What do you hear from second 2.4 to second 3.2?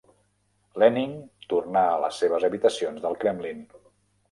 habitacions